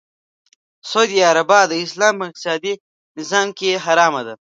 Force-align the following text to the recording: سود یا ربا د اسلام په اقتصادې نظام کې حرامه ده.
سود 0.89 1.09
یا 1.21 1.29
ربا 1.37 1.59
د 1.67 1.73
اسلام 1.85 2.13
په 2.19 2.25
اقتصادې 2.29 2.73
نظام 3.17 3.47
کې 3.57 3.81
حرامه 3.85 4.21
ده. 4.27 4.33